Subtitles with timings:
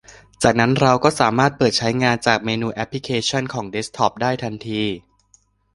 [0.43, 4.83] จากนั้นเราก็สามารถเปิดใช้งานจากเมนูแอปพลิเคชันของเดสก์ท็อปได้ทันที